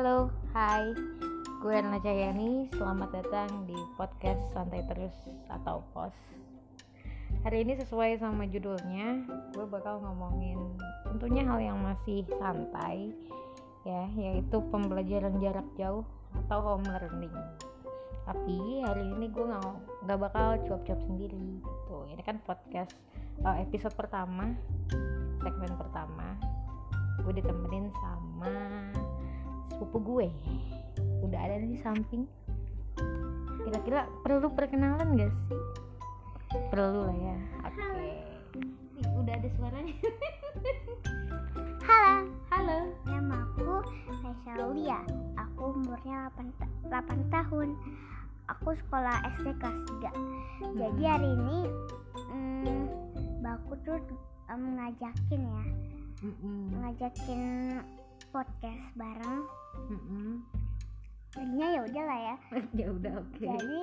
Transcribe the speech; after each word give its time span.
Halo, 0.00 0.32
hai, 0.56 0.96
gue 1.60 1.72
Erna 1.76 2.00
Cahyani. 2.00 2.72
Selamat 2.72 3.20
datang 3.20 3.68
di 3.68 3.76
podcast 4.00 4.40
Santai 4.56 4.80
Terus 4.88 5.12
atau 5.52 5.84
POS. 5.92 6.16
Hari 7.44 7.68
ini 7.68 7.76
sesuai 7.76 8.16
sama 8.16 8.48
judulnya, 8.48 9.28
gue 9.52 9.66
bakal 9.68 10.00
ngomongin 10.00 10.56
tentunya 11.04 11.44
hal 11.44 11.60
yang 11.60 11.84
masih 11.84 12.24
santai, 12.40 13.12
ya, 13.84 14.08
yaitu 14.16 14.64
pembelajaran 14.72 15.36
jarak 15.36 15.68
jauh 15.76 16.08
atau 16.32 16.58
home 16.64 16.88
learning. 16.88 17.36
Tapi 18.24 18.80
hari 18.80 19.04
ini 19.04 19.28
gue 19.28 19.44
nggak 19.52 19.64
nggak 20.08 20.16
bakal 20.16 20.56
cuap-cuap 20.64 21.00
sendiri, 21.04 21.60
gitu. 21.60 22.08
Ini 22.08 22.24
kan 22.24 22.40
podcast 22.48 22.96
uh, 23.44 23.60
episode 23.60 23.92
pertama, 23.92 24.48
segmen 25.44 25.76
pertama. 25.76 26.40
Gue 27.20 27.36
ditemenin 27.36 27.92
sama 28.00 28.48
sepupu 29.70 29.98
gue. 30.02 30.26
Udah 31.22 31.40
ada 31.40 31.56
di 31.62 31.78
samping. 31.78 32.26
Kira-kira 33.62 34.08
perlu 34.20 34.50
perkenalan 34.50 35.14
gak 35.14 35.30
sih? 35.30 35.58
Perlu 36.68 37.06
lah 37.06 37.16
ya. 37.16 37.36
Oke. 37.62 37.86
Nih, 38.98 39.06
udah 39.14 39.34
ada 39.38 39.48
suaranya. 39.54 39.94
Halo, 41.80 42.28
halo. 42.52 42.78
Nama 43.08 43.36
aku 43.50 43.82
Raisa 44.22 44.52
Lia. 44.70 45.00
Aku 45.34 45.74
umurnya 45.74 46.30
8, 46.38 46.60
ta- 46.60 47.02
8 47.02 47.34
tahun. 47.34 47.74
Aku 48.46 48.74
sekolah 48.76 49.16
SD 49.38 49.54
kelas 49.58 49.78
3. 50.02 50.78
Jadi 50.78 51.02
hari 51.02 51.28
ini 51.34 51.58
hmm, 52.30 52.82
Baku 53.40 53.74
tuh 53.82 53.98
em, 54.50 54.76
ngajakin 54.76 55.40
ya, 55.40 55.64
Mm-mm. 56.20 56.78
ngajakin 56.78 57.42
podcast 58.30 58.84
bareng. 58.94 59.46
Mm-mm. 59.90 60.42
Jadinya 61.30 61.66
ya 61.70 61.80
udah 61.86 62.04
lah 62.04 62.18
ya. 62.20 62.36
ya 62.80 62.86
udah 62.90 63.12
oke 63.22 63.38
Jadi 63.38 63.78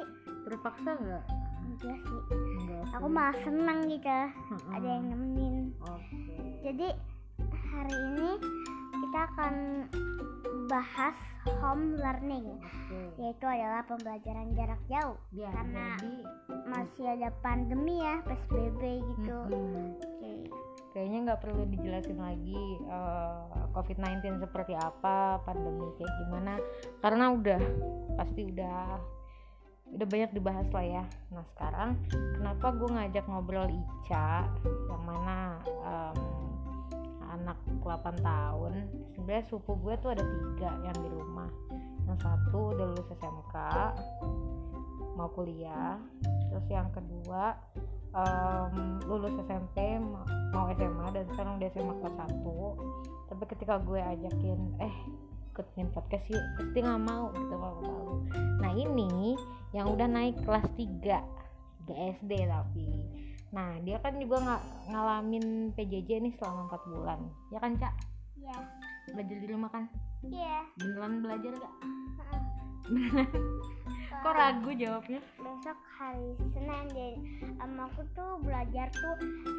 terpaksa 0.48 0.90
nggak 1.00 1.24
enggak 1.68 2.00
sih. 2.04 2.22
Enggak 2.32 2.84
Aku 2.96 3.08
malah 3.08 3.36
seneng 3.44 3.80
gitu. 3.88 4.20
Mm-mm. 4.52 4.72
Ada 4.76 4.88
yang 4.88 5.06
nemenin. 5.12 5.56
oke 5.84 6.20
Jadi 6.64 6.88
hari 7.72 7.96
ini 7.96 8.30
kita 8.98 9.20
akan 9.32 9.54
bahas 10.68 11.16
home 11.64 11.96
learning. 11.96 12.44
oke 12.60 13.00
yaitu 13.18 13.46
adalah 13.48 13.82
pembelajaran 13.88 14.52
jarak 14.54 14.82
jauh 14.92 15.18
ya 15.32 15.48
karena 15.50 15.96
jadi 15.98 16.14
masih 16.68 17.06
ada 17.08 17.30
pandemi 17.40 18.04
ya 18.04 18.20
PSBB 18.28 18.82
gitu. 19.00 19.38
mm-mm. 19.48 19.96
Oke. 19.96 20.17
Kayaknya 20.98 21.30
nggak 21.30 21.42
perlu 21.46 21.70
dijelasin 21.70 22.18
lagi 22.18 22.82
eh, 22.90 23.42
COVID-19 23.78 24.42
seperti 24.42 24.74
apa, 24.74 25.38
pandemi 25.46 25.94
kayak 26.02 26.14
gimana, 26.26 26.58
karena 27.06 27.26
udah 27.38 27.62
pasti 28.18 28.50
udah 28.50 28.98
udah 29.94 30.08
banyak 30.10 30.34
dibahas 30.34 30.66
lah 30.74 30.86
ya. 30.98 31.04
Nah 31.30 31.46
sekarang 31.54 32.02
kenapa 32.10 32.74
gue 32.74 32.90
ngajak 32.98 33.30
ngobrol 33.30 33.70
Ica, 33.70 34.50
yang 34.66 35.04
mana 35.06 35.62
em, 35.86 36.18
anak 37.30 37.62
8 37.86 38.18
tahun, 38.26 38.74
sebenarnya 39.14 39.46
sepupu 39.46 39.78
gue 39.86 39.94
tuh 40.02 40.18
ada 40.18 40.26
tiga 40.26 40.82
yang 40.82 40.98
di 40.98 41.10
rumah. 41.14 41.50
Yang 42.10 42.26
satu 42.26 42.74
udah 42.74 42.86
lulus 42.90 43.14
SMK, 43.14 43.56
mau 45.14 45.30
kuliah, 45.30 46.02
terus 46.50 46.66
yang 46.74 46.90
kedua 46.90 47.54
em, 48.18 48.98
lulus 49.06 49.34
SMP 49.46 50.02
ma- 50.02 50.26
mau 50.52 50.66
SMA 50.74 51.06
dan 51.14 51.26
sekarang 51.30 51.62
udah 51.62 51.70
SMA 51.70 51.94
kelas 52.02 52.16
1 52.18 53.30
tapi 53.30 53.44
ketika 53.54 53.78
gue 53.84 54.02
ajakin 54.02 54.60
eh 54.82 54.96
ikutin 55.54 55.90
podcast 55.90 56.26
yuk 56.30 56.46
dia 56.74 56.86
nggak 56.86 57.02
mau 57.02 57.34
gitu 57.34 57.54
kalau 57.58 57.82
mau. 57.82 58.08
Nah 58.62 58.72
ini 58.78 59.34
yang 59.74 59.90
udah 59.90 60.06
naik 60.06 60.38
kelas 60.46 60.66
3 60.78 61.18
3 61.90 62.14
SD 62.22 62.32
tapi. 62.46 62.86
Nah 63.50 63.82
dia 63.82 63.98
kan 63.98 64.22
juga 64.22 64.38
nggak 64.38 64.64
ngalamin 64.94 65.74
PJJ 65.74 66.22
nih 66.22 66.34
selama 66.38 66.70
4 66.70 66.94
bulan. 66.94 67.20
Ya 67.50 67.58
kan 67.58 67.74
Cak? 67.78 67.94
Iya. 68.38 68.58
belajar 69.08 69.38
di 69.40 69.48
rumah 69.50 69.70
kan? 69.72 69.90
Iya. 70.22 70.68
beneran 70.78 71.14
belajar 71.26 71.52
gak 71.58 71.74
Heeh. 72.22 72.42
kok 74.24 74.34
ragu 74.34 74.72
jawabnya 74.74 75.20
Besok 75.38 75.80
hari 75.98 76.28
Senin 76.54 76.86
deh. 76.94 77.16
Em, 77.58 77.74
aku 77.82 78.02
tuh 78.14 78.38
belajar 78.42 78.88
tuh 78.94 79.16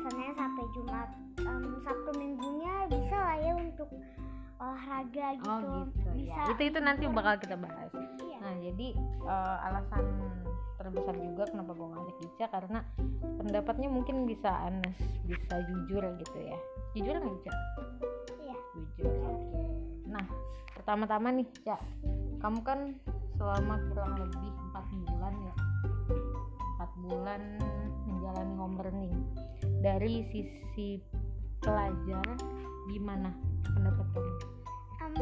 Senin 0.06 0.32
sampai 0.34 0.64
Jumat. 0.74 1.08
Em, 1.42 1.62
Sabtu 1.82 2.10
minggunya 2.18 2.74
bisa 2.90 3.16
lah 3.16 3.36
ya 3.38 3.52
untuk 3.58 3.88
olahraga 4.58 5.26
gitu. 5.38 5.46
oh 5.46 5.58
gitu 5.86 6.10
bisa. 6.18 6.34
ya 6.34 6.50
itu 6.50 6.62
itu 6.66 6.78
nanti 6.82 7.04
bakal 7.06 7.38
kita 7.38 7.54
bahas 7.54 7.90
Iya. 7.94 8.38
Nah, 8.42 8.54
jadi 8.58 8.88
eh, 9.22 9.56
alasan 9.70 10.04
terbesar 10.78 11.14
juga 11.18 11.42
kenapa 11.50 11.74
gue 11.74 11.88
ngajak 11.90 12.18
Ica 12.22 12.46
karena 12.54 12.78
pendapatnya 13.38 13.88
mungkin 13.90 14.26
bisa 14.30 14.50
anes, 14.62 14.94
bisa 15.26 15.54
jujur 15.66 16.02
gitu 16.22 16.38
ya. 16.38 16.58
Jujur 16.94 17.14
nggak 17.18 17.34
Ica? 17.42 17.52
Iya. 18.46 18.56
Jujur. 18.74 19.10
Oke. 19.26 19.62
Nah, 20.06 20.26
pertama-tama 20.74 21.34
nih, 21.34 21.46
Ica, 21.50 21.76
kamu 22.38 22.60
kan 22.62 22.94
selama 23.38 23.78
kurang 23.90 24.12
lebih 24.18 24.50
empat 24.68 24.84
bulan 25.06 25.34
ya, 25.38 25.54
empat 26.74 26.90
bulan 27.06 27.42
menjalani 28.04 28.54
home 28.58 28.76
learning. 28.82 29.16
Dari 29.78 30.26
sisi 30.34 30.98
pelajar, 31.62 32.26
gimana 32.90 33.30
pendapat 33.62 34.06
kamu? 34.12 34.26
Em, 35.06 35.14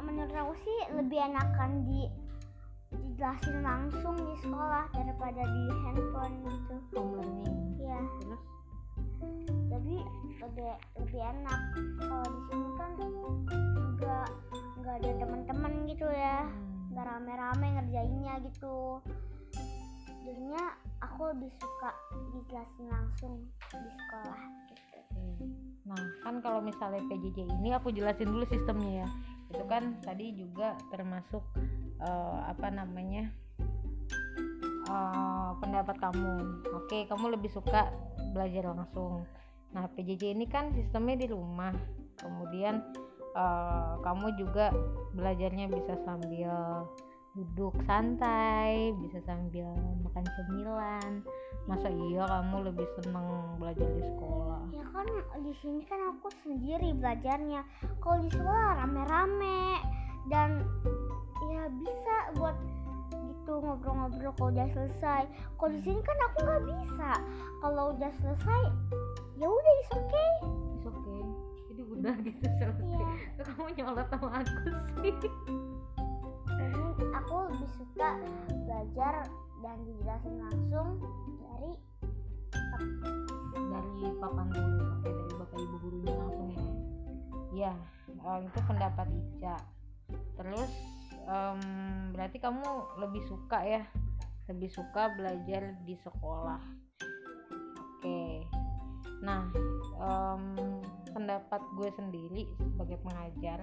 menurut 0.00 0.34
aku 0.34 0.54
sih 0.62 0.78
lebih 0.94 1.18
enakan 1.18 1.84
di 1.84 2.06
dijelasin 2.90 3.62
langsung 3.62 4.14
di 4.18 4.34
sekolah 4.42 4.86
daripada 4.94 5.42
di 5.42 5.64
handphone 5.82 6.34
gitu. 6.46 6.74
Home 6.94 7.12
learning. 7.18 7.54
Iya. 7.78 8.00
Terus? 8.22 8.42
jadi 9.70 9.96
lebih 10.40 10.70
lebih 10.98 11.20
enak 11.20 11.60
kalau 12.04 12.26
di 12.26 12.40
sini 12.48 12.68
kan 12.76 12.90
nggak 13.96 14.28
nggak 14.80 14.94
ada 15.00 15.10
teman-teman 15.20 15.72
gitu 15.88 16.08
ya 16.08 16.44
hmm, 16.44 16.79
nggak 16.90 17.06
rame-rame 17.06 17.66
ngerjainnya 17.78 18.34
gitu 18.50 18.98
jadinya 20.26 20.64
aku 21.00 21.32
lebih 21.32 21.50
suka 21.58 21.90
dijelasin 22.36 22.86
langsung 22.92 23.34
di 23.72 23.90
sekolah 23.98 24.40
gitu. 24.68 24.98
Nah, 25.88 26.02
kan 26.22 26.38
kalau 26.44 26.60
misalnya 26.62 27.02
PJJ 27.08 27.50
ini 27.50 27.74
aku 27.74 27.90
jelasin 27.90 28.30
dulu 28.30 28.44
sistemnya 28.46 29.04
ya. 29.04 29.08
Itu 29.50 29.64
kan 29.66 29.98
tadi 30.04 30.36
juga 30.36 30.78
termasuk 30.92 31.42
eh, 31.98 32.38
apa 32.46 32.68
namanya? 32.70 33.32
eh, 34.90 35.50
pendapat 35.58 35.96
kamu. 35.98 36.34
Oke, 36.78 37.10
kamu 37.10 37.34
lebih 37.38 37.50
suka 37.50 37.90
belajar 38.30 38.70
langsung. 38.70 39.26
Nah, 39.74 39.86
PJJ 39.90 40.34
ini 40.34 40.46
kan 40.46 40.70
sistemnya 40.74 41.26
di 41.26 41.26
rumah. 41.30 41.74
Kemudian 42.18 42.84
eh, 43.34 43.92
kamu 44.02 44.26
juga 44.38 44.74
belajarnya 45.14 45.66
bisa 45.70 45.94
sambil 46.06 46.86
duduk 47.38 47.74
santai, 47.86 48.90
bisa 48.98 49.22
sambil 49.22 49.70
makan 50.02 50.26
cemilan. 50.26 51.22
Masa 51.70 51.86
iya 51.86 52.26
kamu 52.26 52.72
lebih 52.72 52.86
seneng 52.98 53.54
belajar 53.62 53.86
di 53.86 54.02
sekolah? 54.02 54.40
ya 54.70 54.86
kan 54.94 55.06
di 55.42 55.52
sini 55.60 55.82
kan 55.90 56.00
aku 56.14 56.30
sendiri 56.46 56.94
belajarnya 56.94 57.60
kalau 57.98 58.22
di 58.22 58.30
sekolah 58.32 58.80
rame-rame 58.80 59.82
dan 60.30 60.62
ya 61.50 61.66
bisa 61.74 62.16
buat 62.38 62.56
gitu 63.10 63.58
ngobrol-ngobrol 63.58 64.32
kalau 64.38 64.50
udah 64.54 64.68
selesai 64.70 65.22
kalau 65.58 65.70
di 65.74 65.80
sini 65.82 66.00
kan 66.06 66.18
aku 66.30 66.38
nggak 66.46 66.62
bisa 66.64 67.10
kalau 67.60 67.84
udah 67.92 68.12
selesai 68.22 68.62
ya 69.36 69.48
udah 69.50 69.74
It's 69.80 69.90
okay. 69.96 70.69
Udah 72.00 72.16
gitu 72.24 72.40
selesai. 72.58 72.80
Iya. 72.80 73.08
Kok 73.36 73.44
kamu 73.44 73.68
nyolot 73.76 74.06
sama 74.08 74.28
aku 74.40 74.56
sih? 75.04 75.32
aku 77.10 77.36
lebih 77.52 77.70
suka 77.78 78.08
belajar 78.66 79.14
dan 79.60 79.76
dijelasin 79.84 80.34
langsung 80.40 80.88
dari 81.44 81.72
Dari 83.70 84.02
papan 84.18 84.46
dulu, 84.50 84.82
oke 84.82 85.10
dari 85.12 85.34
bapak 85.36 85.58
ibu 85.60 85.76
gurunya 85.84 86.14
langsung 86.16 86.48
ya. 86.50 86.64
Ya, 87.52 87.72
itu 88.40 88.58
pendapat 88.64 89.06
Ica. 89.12 89.56
Terus 90.40 90.72
em, 91.28 91.60
berarti 92.16 92.40
kamu 92.40 92.64
lebih 93.04 93.22
suka 93.28 93.60
ya, 93.62 93.84
lebih 94.48 94.72
suka 94.72 95.12
belajar 95.12 95.76
di 95.84 95.94
sekolah. 96.00 96.62
Oke. 98.00 98.48
Nah, 99.20 99.48
em, 100.00 100.44
pendapat 101.12 101.62
gue 101.76 101.90
sendiri 101.96 102.42
sebagai 102.72 102.98
pengajar 103.04 103.60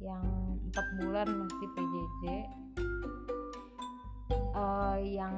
yang 0.00 0.24
empat 0.72 0.86
bulan 1.04 1.28
masih 1.44 1.68
PJJ 1.76 2.24
eh, 4.56 4.98
yang 5.12 5.36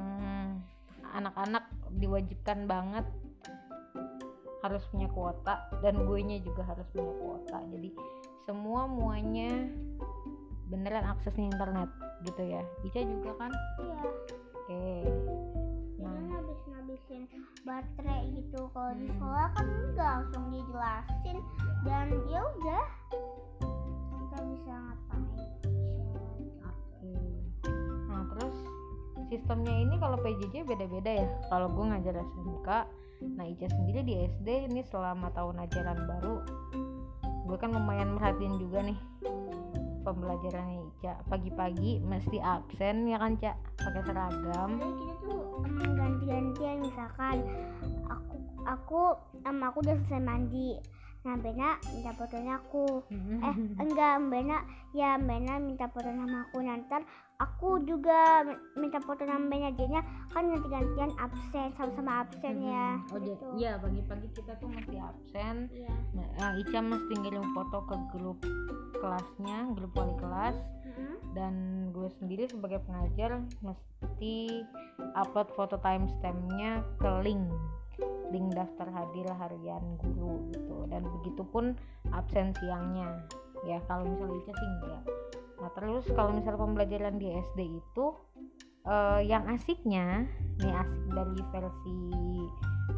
anak-anak 1.13 1.67
diwajibkan 1.99 2.65
banget 2.71 3.05
harus 4.63 4.87
punya 4.95 5.11
kuota 5.11 5.67
dan 5.83 6.07
gue 6.07 6.19
nya 6.23 6.39
juga 6.39 6.63
harus 6.63 6.87
punya 6.95 7.13
kuota. 7.19 7.59
Jadi 7.75 7.91
semua 8.47 8.87
muanya 8.87 9.51
beneran 10.71 11.05
aksesnya 11.19 11.51
internet 11.51 11.91
gitu 12.23 12.43
ya. 12.47 12.63
Ica 12.87 13.03
juga 13.03 13.31
kan? 13.37 13.53
Iya. 13.83 14.01
Oke. 14.55 14.83
habis 15.03 15.62
ngabisin 17.03 17.43
baterai 17.67 18.31
gitu. 18.39 18.71
Kalau 18.71 18.93
di 18.95 19.07
sekolah 19.11 19.47
kan 19.59 19.67
nggak 19.95 20.07
langsung 20.07 20.45
dijelasin. 20.55 21.39
Dan 21.83 22.07
ya 22.31 22.41
udah 22.47 22.85
kita 24.15 24.39
bisa 24.47 24.73
ngapain? 24.79 25.51
Nah 28.07 28.23
terus 28.31 28.57
sistemnya 29.27 29.75
ini 29.83 29.95
kalau 29.99 30.17
PJJ 30.23 30.63
beda-beda 30.63 31.27
ya. 31.27 31.29
Kalau 31.51 31.69
gue 31.75 31.85
ngajar 31.91 32.15
SMK 32.23 32.69
nah 33.23 33.47
Ica 33.47 33.71
sendiri 33.71 34.03
di 34.03 34.15
SD 34.19 34.67
ini 34.71 34.83
selama 34.87 35.31
tahun 35.35 35.63
ajaran 35.67 35.99
baru. 36.07 36.37
Gue 37.51 37.59
kan 37.59 37.75
lumayan 37.75 38.15
merhatiin 38.15 38.59
juga 38.63 38.83
nih 38.83 38.99
pembelajarannya 40.03 40.92
Ica 41.03 41.19
pagi-pagi 41.27 41.99
mesti 41.99 42.39
absen 42.39 43.11
ya 43.11 43.19
kan 43.19 43.35
Cak 43.35 43.59
pakai 43.75 44.03
seragam. 44.07 44.71
Jadi 44.79 44.95
kita 45.03 45.15
tuh 45.27 45.43
emang 45.67 45.93
ganti-gantian 45.99 46.77
misalkan 46.79 47.37
aku 48.07 48.35
aku 48.63 49.01
em 49.43 49.59
aku 49.67 49.83
udah 49.83 49.99
selesai 49.99 50.23
mandi. 50.23 50.79
Nah 51.27 51.35
Bena 51.43 51.75
minta 51.91 52.15
fotonya 52.15 52.55
aku. 52.63 53.03
Eh 53.19 53.55
enggak 53.83 54.15
Bena 54.31 54.63
ya 54.95 55.19
Bena 55.19 55.59
minta 55.59 55.91
foto 55.91 56.07
sama 56.07 56.47
aku. 56.47 56.63
Nanti 56.63 57.03
aku 57.43 57.83
juga 57.83 58.47
mi- 58.47 58.63
minta 58.87 59.03
foto 59.03 59.27
sama 59.27 59.51
Bena 59.51 59.75
jadinya 59.75 60.07
kan 60.31 60.55
ganti-gantian 60.55 61.11
absen 61.19 61.75
sama-sama 61.75 62.23
absen 62.23 62.63
ya 62.63 62.95
oh 63.11 63.19
ja- 63.19 63.27
gitu. 63.27 63.47
iya 63.59 63.75
pagi-pagi 63.75 64.31
kita 64.39 64.55
tuh 64.55 64.71
mesti 64.71 65.03
absen. 65.03 65.67
Iya. 65.67 65.91
Nah, 66.15 66.55
Ica 66.63 66.79
mesti 66.79 67.13
ngirim 67.19 67.51
foto 67.51 67.91
ke 67.91 67.97
grup 68.15 68.39
kelasnya 69.03 69.67
grup 69.75 69.91
wali 69.99 70.15
kelas 70.15 70.55
Dan 71.33 71.89
gue 71.97 72.09
sendiri 72.21 72.49
sebagai 72.49 72.81
pengajar 72.85 73.41
mesti 73.65 74.67
upload 75.17 75.49
foto 75.57 75.77
timestampnya 75.81 76.85
ke 77.01 77.11
link. 77.25 77.45
Link 78.33 78.53
daftar 78.57 78.89
hadir 78.93 79.29
harian 79.33 79.85
guru 80.01 80.49
gitu. 80.53 80.77
Dan 80.89 81.05
begitupun 81.21 81.77
absen 82.13 82.53
siangnya. 82.61 83.25
Ya 83.65 83.79
kalau 83.87 84.09
misalnya 84.09 84.37
Ica 84.43 84.53
sih 84.53 84.69
enggak. 84.81 85.03
Nah 85.63 85.71
terus 85.79 86.05
kalau 86.13 86.35
misalnya 86.35 86.61
pembelajaran 86.61 87.17
di 87.23 87.29
SD 87.31 87.61
itu 87.79 88.07
eh, 88.87 89.21
yang 89.27 89.47
asiknya 89.47 90.27
nih 90.59 90.75
asik 90.75 91.05
dari 91.15 91.39
versi 91.55 91.99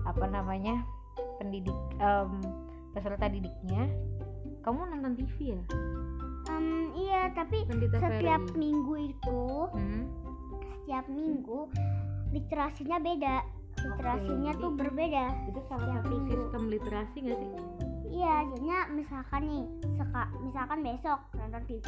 apa 0.05 0.25
namanya 0.29 0.85
pendidik 1.41 1.77
em, 1.99 2.41
peserta 2.93 3.27
didiknya 3.29 3.89
kamu 4.65 4.89
nonton 4.97 5.13
TV 5.19 5.57
ya 5.57 5.63
Em, 6.47 6.67
iya 6.95 7.31
tapi 7.31 7.65
Pendeta 7.65 7.97
setiap 7.99 8.43
Ferry. 8.45 8.59
minggu 8.59 8.95
itu 9.07 9.43
Hmm? 9.71 10.05
setiap 10.79 11.05
minggu 11.09 11.59
literasinya 12.31 12.99
beda. 12.99 13.37
Literasinya 13.77 14.53
jadi- 14.53 14.61
tuh 14.61 14.71
berbeda. 14.73 15.25
Itu 15.47 15.61
salah 15.63 15.81
Setiap 15.83 15.97
satu 15.99 16.09
minggu. 16.11 16.29
sistem 16.31 16.63
literasi 16.69 17.17
nggak 17.21 17.39
sih? 17.39 17.51
Iya 18.15 18.35
jadinya 18.47 18.79
misalkan 18.89 19.43
nih 19.45 19.65
seka, 19.93 20.23
misalkan 20.41 20.79
besok 20.81 21.19
nonton 21.35 21.63
TV 21.67 21.87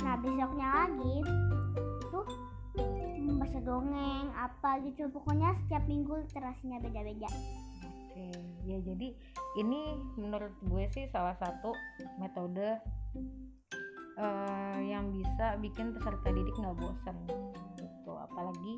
nah 0.00 0.16
besoknya 0.16 0.66
lagi 0.82 1.16
itu 2.02 2.20
membaca 3.20 3.58
dongeng 3.60 4.26
apa 4.34 4.70
gitu. 4.80 5.06
Pokoknya 5.08 5.54
setiap 5.56 5.84
minggu 5.84 6.12
literasinya 6.18 6.76
beda-beda. 6.78 7.30
Oke, 8.10 8.26
ya 8.64 8.78
jadi 8.80 9.08
ini 9.56 9.80
menurut 10.14 10.54
gue 10.60 10.84
sih 10.88 11.06
salah 11.06 11.34
satu 11.34 11.70
metode 12.16 12.82
eh, 14.18 14.78
yang 14.88 15.10
bisa 15.10 15.58
bikin 15.58 15.94
peserta 15.94 16.28
didik 16.30 16.56
nggak 16.58 16.76
bosan 16.78 17.16
gitu. 17.78 18.12
Apalagi 18.14 18.74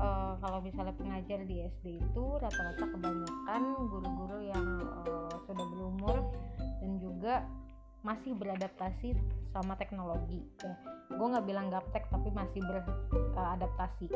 eh, 0.00 0.32
kalau 0.40 0.58
misalnya 0.64 0.94
pengajar 0.96 1.40
di 1.44 1.66
SD 1.80 2.00
itu 2.00 2.24
rata-rata 2.40 2.84
kebanyakan 2.84 3.62
guru-guru 3.88 4.38
yang 4.44 4.66
eh, 5.04 5.34
sudah 5.44 5.66
berumur 5.76 6.16
dan 6.80 6.92
juga 7.00 7.34
masih 8.00 8.32
beradaptasi 8.32 9.12
sama 9.52 9.76
teknologi. 9.76 10.40
Ya, 10.64 10.72
gue 11.12 11.26
nggak 11.26 11.46
bilang 11.46 11.68
gaptek 11.68 12.08
tapi 12.08 12.32
masih 12.32 12.64
beradaptasi 12.64 14.08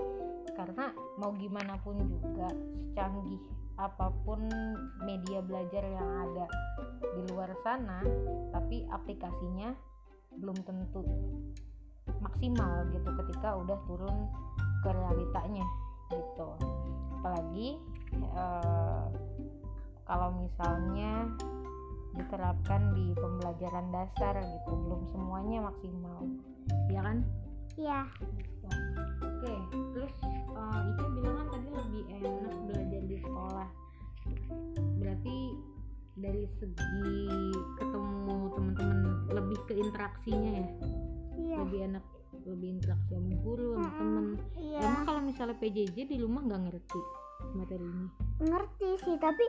karena 0.57 0.95
mau 1.21 1.35
gimana 1.37 1.77
pun 1.83 1.99
juga 2.01 2.49
secanggih 2.55 3.43
apa 3.75 4.15
pun 4.23 4.47
media 5.03 5.43
belajar 5.43 5.83
yang 5.83 6.09
ada 6.31 6.47
di 7.03 7.23
luar 7.35 7.51
sana 7.67 8.07
tapi 8.55 8.87
aplikasinya 8.87 9.75
belum 10.39 10.57
tentu 10.67 11.03
maksimal 12.21 12.89
gitu 12.93 13.11
ketika 13.25 13.57
udah 13.57 13.79
turun 13.89 14.29
ke 14.85 14.91
realitanya 14.93 15.67
gitu. 16.13 16.49
Apalagi 17.21 17.81
eh, 18.13 19.05
kalau 20.05 20.29
misalnya 20.37 21.33
diterapkan 22.15 22.95
di 22.95 23.11
pembelajaran 23.19 23.91
dasar 23.91 24.39
gitu 24.39 24.73
belum 24.73 25.03
semuanya 25.11 25.59
maksimal. 25.67 26.21
Ya 26.93 27.01
kan? 27.03 27.19
Iya. 27.75 28.01
Oke, 29.25 29.55
terus 29.97 30.15
eh, 30.53 30.89
Ica 30.93 31.07
bilang 31.17 31.37
kan 31.41 31.47
tadi 31.59 31.69
lebih 31.73 32.05
enak 32.21 32.57
belajar 32.69 33.03
di 33.09 33.17
sekolah. 33.19 33.69
Berarti 35.01 35.39
dari 36.15 36.47
segi 36.63 37.27
ketemu 37.83 38.14
teman-teman 38.55 38.99
lebih 39.29 39.59
ke 39.65 39.75
interaksinya 39.75 40.51
ya, 40.55 40.67
iya 41.37 41.57
lebih 41.61 41.81
enak 41.89 42.05
lebih 42.45 42.69
interaksi 42.77 43.11
sama 43.11 43.35
guru 43.41 43.71
sama 43.73 43.91
temen. 43.97 44.27
iya 44.55 44.79
Emang 44.81 45.05
kalau 45.05 45.21
misalnya 45.23 45.57
PJJ 45.57 45.97
di 46.05 46.17
rumah 46.19 46.41
nggak 46.43 46.63
ngerti 46.69 47.01
materi 47.53 47.85
ini? 47.85 48.07
ngerti 48.41 48.89
sih 49.01 49.17
tapi 49.17 49.45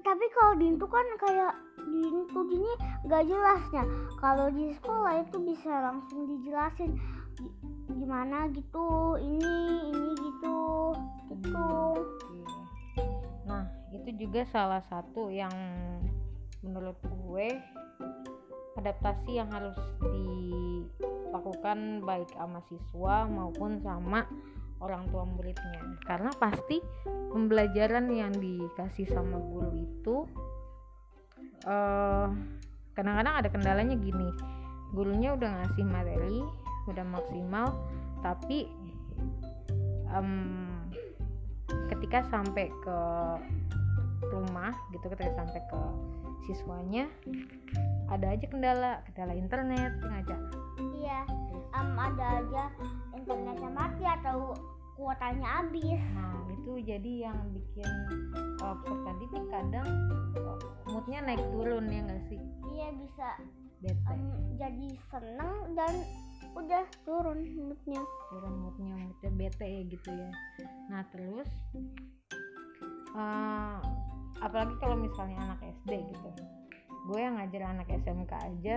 tapi 0.00 0.24
kalau 0.32 0.54
di 0.54 0.66
itu 0.70 0.86
kan 0.86 1.06
kayak 1.18 1.52
di 1.82 2.00
itu 2.04 2.40
gini 2.46 2.72
gak 3.04 3.24
jelasnya 3.24 3.82
kalau 4.16 4.46
di 4.48 4.70
sekolah 4.72 5.18
itu 5.20 5.36
bisa 5.40 5.72
langsung 5.82 6.26
dijelasin 6.26 6.94
gi- 7.34 7.56
gimana 7.92 8.46
gitu 8.50 8.86
ini 9.18 9.54
ini 9.88 10.10
gitu 10.14 10.58
gitu. 11.28 11.70
Nah, 13.44 13.62
itu 13.90 14.10
juga 14.16 14.42
salah 14.44 14.82
satu 14.82 15.30
yang 15.30 15.54
menurut 16.60 16.98
gue 17.02 17.48
adaptasi 18.76 19.40
yang 19.40 19.48
harus 19.52 19.76
dilakukan 20.00 22.00
baik 22.04 22.28
sama 22.36 22.60
siswa 22.68 23.24
maupun 23.28 23.80
sama 23.80 24.26
orang 24.80 25.08
tua 25.08 25.24
muridnya. 25.24 25.80
Karena 26.04 26.30
pasti 26.36 26.80
pembelajaran 27.32 28.12
yang 28.12 28.32
dikasih 28.36 29.08
sama 29.08 29.40
guru 29.40 29.72
itu 29.74 30.28
eh 31.66 32.28
kadang-kadang 32.96 33.34
ada 33.44 33.48
kendalanya 33.52 33.96
gini. 33.96 34.30
Gurunya 34.94 35.34
udah 35.34 35.50
ngasih 35.60 35.84
materi, 35.84 36.40
udah 36.88 37.04
maksimal, 37.04 37.66
tapi 38.22 38.70
em, 40.14 40.30
ketika 41.90 42.22
sampai 42.30 42.70
ke 42.70 42.98
rumah 44.30 44.72
gitu 44.94 45.06
ketika 45.12 45.44
sampai 45.44 45.60
ke 45.68 45.80
siswanya 46.46 47.10
ada 48.06 48.26
aja 48.32 48.46
kendala 48.46 49.02
kendala 49.10 49.34
internet 49.34 49.92
Cak? 50.26 50.40
iya 50.96 51.22
em, 51.76 51.88
ada 51.98 52.26
aja 52.42 52.64
internetnya 53.14 53.70
mati 53.70 54.04
atau 54.06 54.54
kuotanya 54.96 55.60
habis. 55.60 56.00
Nah 56.16 56.40
itu 56.56 56.72
jadi 56.82 57.12
yang 57.28 57.38
bikin 57.52 57.90
uh, 58.64 58.74
peserta 58.80 59.12
didik 59.20 59.44
kadang 59.52 59.88
uh, 60.40 60.58
moodnya 60.88 61.20
naik 61.22 61.42
turun 61.52 61.84
ya 61.90 62.00
nggak 62.06 62.22
sih? 62.32 62.40
Iya 62.72 62.88
bisa 62.96 63.28
bete. 63.84 64.00
em, 64.08 64.22
jadi 64.56 64.88
seneng 65.12 65.54
dan 65.76 65.94
udah 66.56 66.84
turun 67.04 67.44
moodnya. 67.54 68.02
Turun 68.32 68.54
moodnya 68.64 68.94
moodnya 68.96 69.30
bete 69.36 69.66
ya 69.68 69.82
gitu 69.84 70.10
ya. 70.10 70.30
Nah 70.88 71.02
terus 71.12 71.50
uh, 73.12 73.78
apalagi 74.40 74.74
kalau 74.80 74.96
misalnya 74.96 75.38
anak 75.44 75.60
SD 75.84 75.92
gitu 76.08 76.30
gue 77.06 77.18
yang 77.22 77.38
ngajar 77.38 77.62
anak 77.70 77.86
SMK 77.86 78.32
aja 78.34 78.76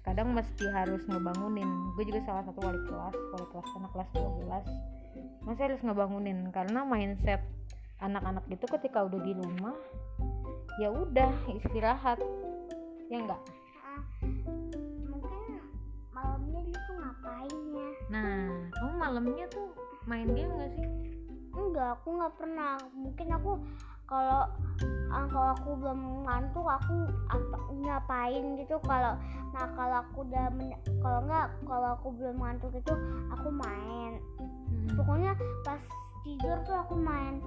kadang 0.00 0.32
mesti 0.32 0.64
harus 0.72 1.04
ngebangunin. 1.04 1.68
Gue 1.92 2.08
juga 2.08 2.24
salah 2.24 2.40
satu 2.48 2.64
wali 2.64 2.80
kelas 2.88 3.16
wali 3.36 3.46
kelas 3.52 3.68
anak 3.76 3.90
kelas 3.92 4.10
12 4.16 5.44
masih 5.44 5.62
harus 5.68 5.80
ngebangunin? 5.84 6.48
Karena 6.48 6.84
mindset 6.84 7.44
anak-anak 8.00 8.44
itu 8.48 8.64
ketika 8.64 9.04
udah 9.04 9.20
di 9.20 9.32
rumah 9.36 9.76
ya 10.80 10.88
udah 10.88 11.32
istirahat. 11.60 12.16
Ya 13.12 13.20
enggak? 13.20 13.42
Ah, 13.84 14.00
mungkin 15.04 15.60
malamnya 16.14 16.60
dia 16.64 16.78
tuh 16.88 16.94
ngapain 16.96 17.58
ya? 17.76 17.90
Nah 18.08 18.48
kamu 18.72 18.92
malamnya 18.96 19.44
tuh 19.52 19.68
main 20.08 20.28
game 20.32 20.52
gak 20.56 20.72
sih? 20.80 20.88
Enggak 21.52 22.00
aku 22.00 22.08
nggak 22.16 22.34
pernah. 22.40 22.80
Mungkin 22.96 23.28
aku 23.36 23.50
kalau 24.10 24.42
ah, 25.14 25.26
kalau 25.30 25.50
aku 25.54 25.70
belum 25.78 26.26
ngantuk 26.26 26.66
aku 26.66 26.94
apa 27.30 27.56
ngapain 27.78 28.44
gitu? 28.58 28.76
Kalau 28.82 29.14
nah 29.54 29.66
kalau 29.78 29.96
aku 30.02 30.26
udah 30.26 30.50
kalau 30.98 31.18
enggak 31.22 31.46
kalau 31.62 31.88
aku 31.94 32.08
belum 32.18 32.36
ngantuk 32.42 32.74
itu 32.74 32.92
aku 33.30 33.48
main. 33.54 34.18
Mm-mm. 34.42 34.98
pokoknya 34.98 35.32
pas 35.62 35.82
tidur 36.26 36.58
tuh 36.66 36.76
aku 36.76 36.98
main 36.98 37.38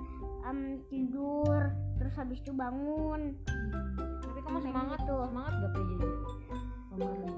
em, 0.47 0.79
tidur 0.87 1.67
terus 1.99 2.15
habis 2.15 2.39
itu 2.39 2.55
bangun. 2.55 3.35
Tapi 4.23 4.39
kamu 4.39 4.57
Main 4.59 4.65
semangat 4.71 4.99
gitu. 5.03 5.15
semangat 5.27 5.53
gak 5.59 5.71
PJJ 5.75 6.03
kemarin 6.93 7.33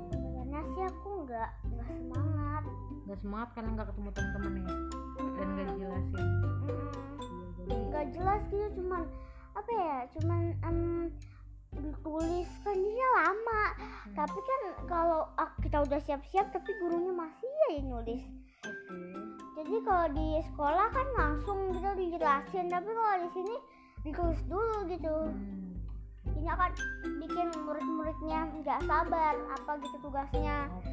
sebenarnya 0.56 0.72
sih 0.76 0.84
aku 0.88 1.10
nggak 1.28 1.50
nggak 1.68 1.88
semangat. 1.92 2.64
Nggak 3.06 3.20
semangat 3.20 3.50
karena 3.56 3.70
nggak 3.76 3.88
ketemu 3.92 4.10
teman-teman 4.16 4.54
ya? 4.56 4.74
Dan 5.36 5.48
nggak 5.52 5.66
dijelasin. 5.68 6.28
Iya, 6.64 7.05
nggak 7.96 8.12
jelas 8.12 8.42
gitu 8.52 8.84
cuman 8.84 9.08
apa 9.56 9.72
ya 9.72 9.98
cuman 10.20 10.42
em, 10.68 10.80
ditulis 11.76 12.50
kan 12.64 12.76
dia 12.76 13.08
lama. 13.24 13.64
Hmm, 13.76 14.16
tapi 14.16 14.40
kan 14.40 14.62
kalau 14.88 15.28
ah, 15.36 15.52
kita 15.60 15.84
udah 15.84 16.00
siap-siap 16.04 16.52
tapi 16.52 16.72
gurunya 16.80 17.12
masih 17.12 17.52
aja 17.72 17.82
nulis. 17.84 18.24
Oke. 18.64 19.00
Jadi 19.56 19.76
kalau 19.88 20.08
di 20.12 20.30
sekolah 20.52 20.88
kan 20.92 21.08
langsung 21.16 21.72
gitu 21.72 21.90
dijelasin 21.96 22.68
tapi 22.68 22.90
kalau 22.92 23.18
di 23.24 23.30
sini 23.36 23.56
ditulis 24.04 24.42
dulu 24.48 24.78
gitu. 24.92 25.16
Hmm, 25.32 25.76
ini 26.36 26.48
akan 26.52 26.72
bikin 27.24 27.48
murid-muridnya 27.64 28.40
nggak 28.62 28.80
sabar 28.88 29.34
apa 29.56 29.72
gitu 29.84 29.98
tugasnya. 30.04 30.68
Oke. 30.80 30.92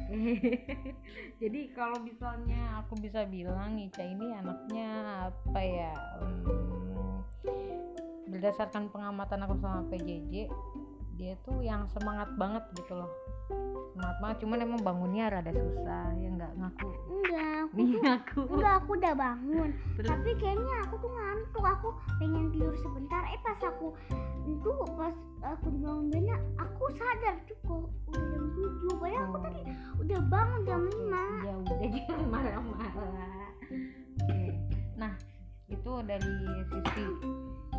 Jadi 1.43 1.59
kalau 1.75 1.99
misalnya 2.03 2.83
aku 2.83 2.99
bisa 2.99 3.27
bilang 3.27 3.75
Ica 3.79 4.03
ini 4.03 4.35
anaknya 4.35 4.89
apa 5.31 5.61
ya 5.61 5.93
hmm, 6.23 6.92
berdasarkan 8.33 8.89
pengamatan 8.89 9.45
aku 9.45 9.55
sama 9.61 9.85
PJJ 9.93 10.49
dia 11.13 11.37
tuh 11.45 11.61
yang 11.61 11.85
semangat 11.93 12.25
banget 12.41 12.65
gitu 12.73 12.97
loh. 12.97 13.11
Semangat 13.93 14.17
banget 14.17 14.37
cuman 14.41 14.57
emang 14.65 14.81
bangunnya 14.81 15.29
rada 15.29 15.53
susah 15.53 16.09
ya 16.17 16.29
nggak 16.33 16.53
ngaku. 16.57 16.89
Enggak 17.13 17.53
aku 17.53 17.73
nih 17.77 17.85
tuh 17.85 18.01
ngaku. 18.01 18.41
enggak 18.49 18.73
aku 18.81 18.89
udah 18.97 19.13
bangun. 19.13 19.69
Terus? 19.93 20.09
Tapi 20.09 20.29
kayaknya 20.41 20.75
aku 20.89 20.95
tuh 20.97 21.11
ngantuk 21.13 21.65
aku 21.65 21.89
pengen 22.17 22.45
tidur 22.49 22.73
sebentar. 22.81 23.21
Eh 23.29 23.39
pas 23.45 23.59
aku 23.61 23.87
itu 24.43 24.71
pas 24.97 25.15
aku 25.45 25.65
dibangunin 25.69 26.27
aku 26.57 26.83
sadar 26.97 27.35
tuh 27.47 27.57
kok 27.63 27.85
udah 28.11 28.23
jam 28.27 28.45
7 28.51 28.99
padahal 28.99 29.23
aku 29.29 29.37
tadi 29.39 29.61
udah 30.03 30.19
bangun 30.27 30.61
jam 30.67 30.81
5 30.83 31.47
ya 31.47 31.53
udah 31.61 31.77
jangan 31.93 32.27
marah-marah. 32.27 32.93
Nah 34.97 35.13
itu 35.69 35.91
dari 36.03 36.33
sisi 36.67 37.05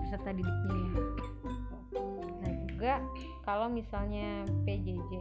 peserta 0.04 0.30
didiknya 0.36 0.76
ya. 0.76 0.92
Nah 2.44 2.52
juga 2.68 2.94
kalau 3.48 3.66
misalnya 3.72 4.44
PJJ 4.68 5.12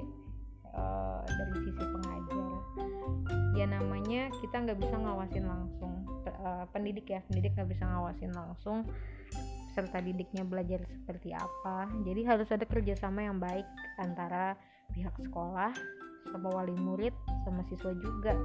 eh, 0.75 1.21
dari 1.25 1.57
sisi 1.63 1.83
pengajar 1.83 2.51
ya 3.53 3.65
namanya 3.69 4.33
kita 4.43 4.55
nggak 4.67 4.79
bisa 4.83 4.95
ngawasin 4.99 5.45
langsung. 5.47 5.93
Eh, 6.23 6.65
pendidik 6.75 7.07
ya 7.07 7.23
pendidik 7.31 7.55
nggak 7.55 7.71
bisa 7.71 7.87
ngawasin 7.87 8.35
langsung 8.35 8.83
peserta 9.73 10.03
didiknya 10.03 10.45
belajar 10.45 10.85
seperti 10.85 11.33
apa. 11.33 11.89
Jadi 12.05 12.21
harus 12.27 12.45
ada 12.53 12.67
kerjasama 12.67 13.25
yang 13.25 13.41
baik 13.41 13.65
antara 13.97 14.53
pihak 14.93 15.15
sekolah 15.17 15.73
sama 16.29 16.49
wali 16.53 16.77
murid 16.77 17.15
sama 17.41 17.65
siswa 17.65 17.89
juga 17.97 18.37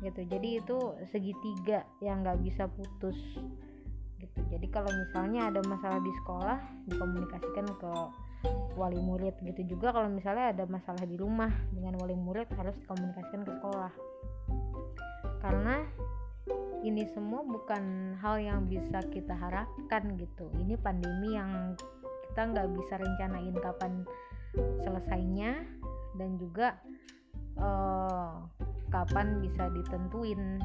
gitu. 0.00 0.24
Jadi 0.26 0.48
itu 0.58 0.78
segitiga 1.12 1.84
yang 2.00 2.24
nggak 2.24 2.40
bisa 2.40 2.66
putus 2.72 3.18
gitu. 4.22 4.40
Jadi 4.54 4.66
kalau 4.70 4.88
misalnya 4.88 5.50
ada 5.50 5.60
masalah 5.66 5.98
di 5.98 6.12
sekolah 6.22 6.58
dikomunikasikan 6.86 7.66
ke 7.76 7.92
wali 8.78 8.98
murid 9.02 9.34
gitu. 9.42 9.76
Juga 9.76 9.92
kalau 9.92 10.08
misalnya 10.08 10.54
ada 10.54 10.64
masalah 10.70 11.02
di 11.02 11.18
rumah 11.18 11.50
dengan 11.74 11.98
wali 11.98 12.14
murid 12.14 12.46
harus 12.54 12.74
dikomunikasikan 12.86 13.42
ke 13.42 13.52
sekolah. 13.58 13.92
Karena 15.42 15.82
ini 16.82 17.06
semua 17.14 17.46
bukan 17.46 18.14
hal 18.18 18.42
yang 18.42 18.66
bisa 18.66 19.02
kita 19.10 19.34
harapkan 19.34 20.18
gitu. 20.18 20.50
Ini 20.58 20.74
pandemi 20.78 21.38
yang 21.38 21.78
kita 22.30 22.42
nggak 22.50 22.68
bisa 22.74 22.94
rencanain 22.98 23.56
kapan 23.62 23.92
selesainya 24.82 25.52
dan 26.18 26.36
juga 26.36 26.76
eh, 27.58 28.32
kapan 28.92 29.40
bisa 29.40 29.70
ditentuin 29.72 30.60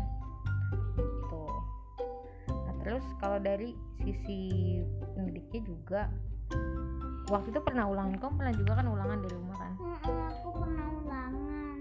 terus 2.88 3.04
kalau 3.20 3.36
dari 3.44 3.76
sisi 4.00 4.80
pendidiknya 5.12 5.62
juga 5.68 6.02
waktu 7.28 7.52
itu 7.52 7.60
pernah 7.60 7.84
ulangan 7.84 8.16
kamu 8.16 8.34
pernah 8.40 8.56
juga 8.56 8.72
kan 8.80 8.88
ulangan 8.88 9.20
di 9.20 9.30
rumah 9.36 9.56
kan? 9.60 9.72
Mm-mm, 9.76 10.18
aku 10.32 10.50
pernah 10.56 10.88
ulangan. 11.04 11.78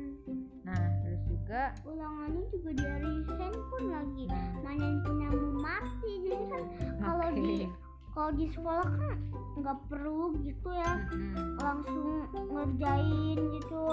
Nah 0.67 0.83
terus 1.07 1.23
juga 1.31 1.63
ulangannya 1.87 2.43
juga 2.51 2.71
dari 2.75 3.15
handphone 3.39 3.89
lagi. 3.95 4.25
Handphone 4.67 5.21
yang 5.23 5.35
mau 5.39 5.55
mati 5.63 6.13
jadi 6.27 6.45
kan 6.51 6.63
kalau 6.99 7.29
di 7.39 7.71
kalau 8.11 8.31
di 8.35 8.47
sekolah 8.51 8.89
kan 8.91 9.15
nggak 9.63 9.79
perlu 9.87 10.35
gitu 10.43 10.69
ya. 10.75 10.93
Mm-mm. 11.15 11.55
langsung 11.63 12.27
ngerjain 12.51 13.39
gitu. 13.63 13.87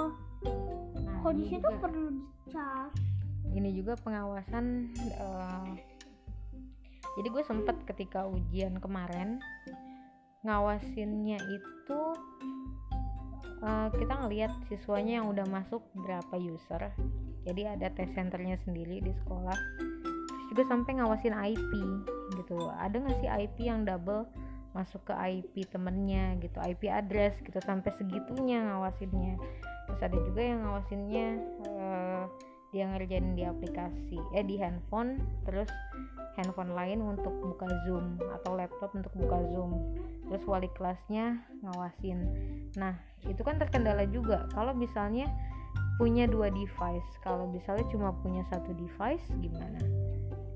Nah, 0.97 1.15
kalau 1.21 1.33
di 1.37 1.45
situ 1.45 1.69
perlu 1.77 2.09
dicas 2.09 2.89
ini 3.53 3.69
juga 3.77 3.93
pengawasan 4.01 4.89
eh, 4.97 5.92
jadi 7.13 7.27
gue 7.29 7.43
sempet 7.45 7.77
ketika 7.85 8.25
ujian 8.25 8.81
kemarin 8.81 9.37
ngawasinnya 10.43 11.39
itu 11.39 12.01
eh, 13.63 13.89
kita 13.95 14.13
ngelihat 14.25 14.51
siswanya 14.67 15.23
yang 15.23 15.27
udah 15.31 15.47
masuk 15.47 15.81
berapa 15.95 16.35
user. 16.35 16.91
Jadi 17.43 17.61
ada 17.67 17.91
test 17.91 18.15
centernya 18.15 18.59
sendiri 18.63 19.03
di 19.03 19.11
sekolah. 19.23 19.55
Terus 20.27 20.45
juga 20.51 20.63
sampai 20.67 20.99
ngawasin 20.99 21.35
IP 21.35 21.71
gitu 22.33 22.57
ada 22.73 22.97
nggak 22.97 23.17
sih 23.21 23.29
IP 23.29 23.57
yang 23.69 23.85
double 23.85 24.25
masuk 24.73 25.05
ke 25.05 25.13
IP 25.13 25.69
temennya 25.69 26.33
gitu 26.41 26.57
IP 26.57 26.89
address 26.89 27.37
gitu 27.45 27.61
sampai 27.61 27.93
segitunya 27.95 28.65
ngawasinnya. 28.67 29.37
Terus 29.85 30.01
ada 30.01 30.17
juga 30.17 30.41
yang 30.41 30.59
ngawasinnya 30.65 31.27
eh, 31.61 31.82
dia 32.73 32.89
ngerjain 32.89 33.37
di 33.37 33.45
aplikasi 33.45 34.17
eh 34.33 34.41
di 34.41 34.57
handphone 34.57 35.21
terus 35.45 35.69
handphone 36.33 36.73
lain 36.73 37.05
untuk 37.05 37.29
buka 37.45 37.69
zoom 37.85 38.17
atau 38.41 38.57
laptop 38.57 38.89
untuk 38.97 39.13
buka 39.13 39.37
zoom. 39.53 39.93
Terus 40.27 40.43
wali 40.49 40.69
kelasnya 40.73 41.37
ngawasin. 41.61 42.19
Nah 42.73 42.97
itu 43.29 43.39
kan 43.45 43.61
terkendala 43.61 44.09
juga. 44.09 44.49
Kalau 44.57 44.73
misalnya 44.73 45.29
punya 46.01 46.25
dua 46.25 46.49
device 46.49 47.05
kalau 47.21 47.45
misalnya 47.45 47.85
cuma 47.93 48.09
punya 48.25 48.41
satu 48.49 48.73
device 48.73 49.21
gimana? 49.37 49.77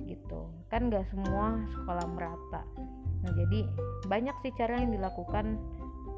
Gitu. 0.02 0.42
Kan 0.74 0.90
nggak 0.90 1.06
semua 1.14 1.62
sekolah 1.78 2.06
merata. 2.10 2.66
Nah 3.22 3.32
jadi 3.38 3.70
banyak 4.10 4.34
sih 4.42 4.52
cara 4.58 4.82
yang 4.82 4.90
dilakukan 4.90 5.62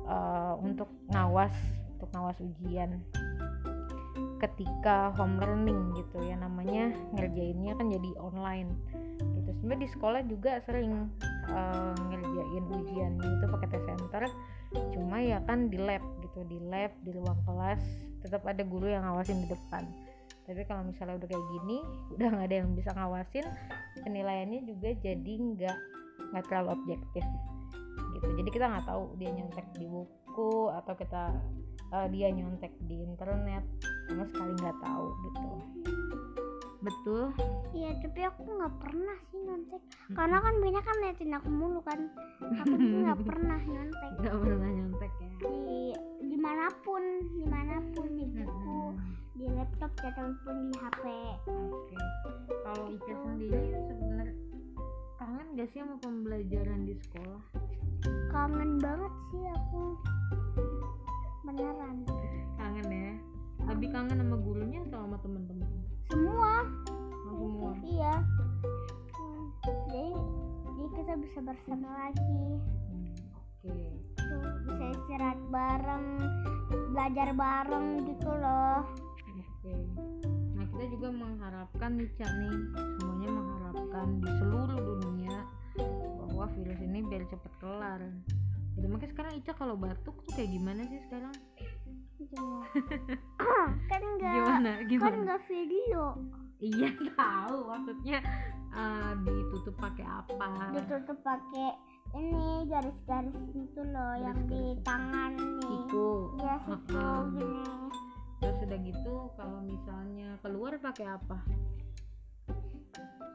eh, 0.07 0.53
untuk 0.63 0.87
ngawas 1.11 1.51
untuk 1.99 2.15
ngawas 2.15 2.39
ujian 2.39 3.03
ketika 4.39 5.11
home 5.19 5.37
learning 5.37 5.91
gitu 5.99 6.23
ya 6.23 6.39
namanya 6.39 6.95
ngerjainnya 7.15 7.75
kan 7.75 7.91
jadi 7.91 8.09
online. 8.19 8.71
Gitu. 9.19 9.49
Sebenarnya 9.59 9.81
di 9.83 9.89
sekolah 9.91 10.21
juga 10.25 10.51
sering 10.63 11.11
eh, 11.51 11.93
ngerjain 12.09 12.65
ujian 12.71 13.13
itu 13.19 13.45
pakai 13.51 13.67
test 13.67 13.85
center. 13.87 14.23
Cuma 14.95 15.17
ya 15.19 15.43
kan 15.43 15.67
di 15.67 15.77
lab 15.81 16.01
gitu 16.23 16.45
di 16.47 16.57
lab 16.69 16.93
di 17.03 17.11
ruang 17.11 17.39
kelas 17.43 17.81
tetap 18.23 18.43
ada 18.47 18.63
guru 18.63 18.87
yang 18.87 19.03
ngawasin 19.03 19.43
di 19.43 19.47
depan. 19.51 19.83
Tapi 20.49 20.65
kalau 20.65 20.81
misalnya 20.81 21.21
udah 21.21 21.29
kayak 21.29 21.45
gini 21.59 21.77
udah 22.15 22.27
nggak 22.31 22.47
ada 22.49 22.55
yang 22.63 22.69
bisa 22.73 22.89
ngawasin 22.95 23.45
penilaiannya 24.01 24.61
juga 24.65 24.89
jadi 25.03 25.33
nggak 25.35 25.77
nggak 26.31 26.43
terlalu 26.47 26.69
objektif. 26.73 27.25
Gitu. 28.15 28.27
Jadi 28.39 28.49
kita 28.51 28.65
nggak 28.71 28.85
tahu 28.87 29.15
dia 29.19 29.29
nyontek 29.31 29.67
di 29.75 29.85
buku 29.87 30.71
atau 30.71 30.93
kita 30.95 31.35
eh, 31.93 32.07
dia 32.13 32.27
nyontek 32.33 32.73
di 32.85 33.01
internet 33.03 33.63
sama 34.09 34.23
sekali 34.29 34.53
nggak 34.57 34.77
tahu 34.81 35.05
gitu 35.25 35.49
betul 36.79 37.23
Iya, 37.75 37.91
tapi 38.01 38.23
aku 38.23 38.49
nggak 38.49 38.75
pernah 38.81 39.17
sih 39.29 39.39
nyontek. 39.45 39.83
Karena 40.15 40.41
kan 40.41 40.55
banyak 40.57 40.83
kan 40.83 40.97
liatin 41.03 41.35
aku 41.37 41.49
mulu 41.51 41.79
kan. 41.83 42.07
Aku 42.39 42.75
tuh 42.75 42.97
nggak 43.03 43.19
pernah 43.29 43.59
nyontek 43.61 43.99
nggak 44.19 44.35
pernah 44.35 44.69
nyontek 44.75 45.11
ya 45.23 45.29
di 45.39 45.95
di 46.27 46.37
mana 46.37 46.67
pun, 46.83 47.03
di 47.39 47.45
mana 47.47 47.79
pun 47.95 48.07
di 48.19 48.27
buku, 48.27 48.79
di 49.39 49.47
laptop 49.47 49.95
ataupun 49.95 50.55
di 50.67 50.73
HP. 50.75 51.03
Oke. 51.47 51.95
Kalau 52.67 52.85
Ica 52.91 53.13
sendiri 53.23 53.71
sebenarnya 53.87 54.35
kangen 55.15 55.47
gak 55.55 55.67
sih 55.71 55.79
sama 55.83 55.95
pembelajaran 56.03 56.83
di 56.83 56.95
sekolah? 56.99 57.43
Kangen 58.31 58.79
banget 58.83 59.13
sih 59.31 59.43
aku 59.47 59.83
beneran. 61.49 61.97
Kangen 62.57 62.87
ya. 62.89 63.13
Lebih 63.65 63.89
kangen 63.89 64.17
sama 64.21 64.37
gurunya 64.37 64.79
atau 64.85 65.05
sama 65.05 65.17
teman 65.21 65.43
teman 65.49 65.69
semua. 66.09 66.65
Oh, 67.29 67.37
semua. 67.37 67.71
Iya. 67.85 68.13
Hmm. 69.13 69.45
jadi 69.61 70.05
jadi 70.65 70.85
kita 70.97 71.13
bisa 71.21 71.39
bersama 71.45 71.87
lagi. 72.05 72.41
Oke. 73.37 73.69
Okay. 73.69 73.89
Bisa 74.65 74.85
istirahat 74.93 75.39
bareng 75.49 76.07
belajar 76.93 77.29
bareng 77.33 77.87
gitu 78.09 78.29
loh. 78.29 78.85
Oke. 78.89 79.41
Okay. 79.61 79.81
nah 80.57 80.65
kita 80.65 80.85
juga 80.97 81.09
mengharapkan 81.13 81.91
nih 81.97 82.09
Cak 82.17 82.31
nih. 82.41 82.57
Semuanya 82.97 83.29
mengharapkan 83.37 84.07
di 84.17 84.31
seluruh 84.41 84.79
dunia 84.81 85.37
bahwa 86.17 86.45
virus 86.57 86.79
ini 86.81 86.99
biar 87.05 87.23
cepat 87.29 87.53
kelar. 87.61 88.01
Gitu 88.79 88.87
makanya 88.87 89.11
sekarang 89.11 89.33
Ica 89.35 89.51
kalau 89.53 89.75
batuk 89.75 90.15
tuh 90.23 90.31
kayak 90.31 90.49
gimana 90.49 90.81
sih 90.87 90.99
sekarang? 91.03 91.35
Kan 93.89 94.01
enggak 94.15 94.33
Gimana? 94.33 94.71
kan 94.79 94.87
Gimana? 94.87 95.15
enggak 95.19 95.41
video 95.45 96.03
Iya 96.59 96.89
tahu 97.19 97.57
maksudnya 97.65 98.17
eh, 98.69 99.11
ditutup 99.23 99.75
pakai 99.75 100.05
apa? 100.05 100.47
ditutup 100.71 101.17
pakai 101.19 101.69
ini 102.09 102.65
garis-garis 102.65 103.37
itu 103.53 103.81
loh 103.85 104.15
yang 104.15 104.39
di 104.47 104.73
tangan 104.81 105.35
nih 105.37 105.61
Siku. 105.61 106.09
ya 106.39 106.55
situ 106.63 106.95
Heeh. 106.95 107.19
gini 107.35 107.63
Terus 108.39 108.57
udah 108.63 108.79
gitu 108.81 109.15
kalau 109.35 109.59
misalnya 109.61 110.29
keluar 110.39 110.71
pakai 110.79 111.05
apa? 111.05 111.37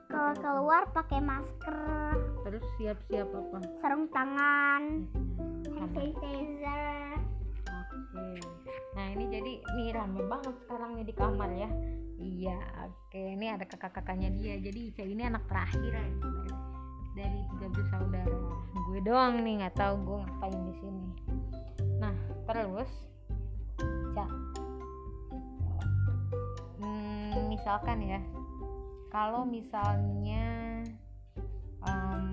Kalau 0.08 0.32
keluar 0.38 0.86
pakai 0.94 1.18
masker 1.18 2.16
Terus 2.44 2.64
siap-siap 2.78 3.28
apa? 3.32 3.58
sarung 3.80 4.06
tangan 4.12 4.82
hand 5.74 5.90
Sama. 5.90 6.00
sanitizer 6.00 7.18
Oke. 7.64 8.28
Nah 8.94 9.06
ini 9.16 9.24
jadi 9.26 9.52
nih 9.74 9.88
rame 9.90 10.22
banget 10.28 10.54
sekarang 10.64 10.94
nih 10.94 11.06
di 11.08 11.14
kamar 11.16 11.50
ya. 11.50 11.70
Iya. 12.20 12.58
Oke. 12.86 13.34
Ini 13.34 13.46
ada 13.58 13.64
kakak-kakaknya 13.66 14.30
dia. 14.38 14.54
Jadi 14.60 14.94
Ica 14.94 15.02
ini 15.02 15.22
anak 15.26 15.48
terakhir 15.50 15.98
dari 17.14 17.40
13 17.58 17.90
saudara. 17.90 18.38
Gue 18.86 19.00
doang 19.02 19.42
nih 19.42 19.64
nggak 19.64 19.74
tahu 19.74 19.94
gue 20.04 20.16
ngapain 20.22 20.60
di 20.62 20.74
sini. 20.78 21.08
Nah 21.98 22.14
terus 22.46 22.90
Ica. 23.82 24.26
Hmm, 26.78 27.50
misalkan 27.50 27.98
ya. 28.04 28.20
Kalau 29.14 29.46
misalnya 29.46 30.82
em, 31.86 32.24